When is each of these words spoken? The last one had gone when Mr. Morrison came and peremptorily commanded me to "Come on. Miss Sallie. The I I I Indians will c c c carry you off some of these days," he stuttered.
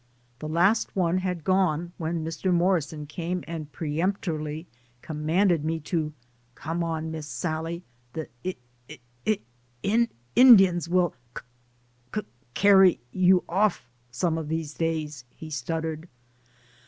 The 0.39 0.49
last 0.49 0.95
one 0.95 1.19
had 1.19 1.43
gone 1.43 1.91
when 1.99 2.25
Mr. 2.25 2.51
Morrison 2.51 3.05
came 3.05 3.43
and 3.47 3.71
peremptorily 3.71 4.65
commanded 5.03 5.63
me 5.63 5.79
to 5.81 6.11
"Come 6.55 6.83
on. 6.83 7.11
Miss 7.11 7.27
Sallie. 7.27 7.83
The 8.13 8.27
I 8.43 8.55
I 8.89 9.39
I 9.85 10.07
Indians 10.33 10.89
will 10.89 11.13
c 11.37 11.43
c 12.15 12.21
c 12.21 12.27
carry 12.55 12.99
you 13.11 13.43
off 13.47 13.87
some 14.09 14.39
of 14.39 14.47
these 14.49 14.73
days," 14.73 15.23
he 15.29 15.51
stuttered. 15.51 16.09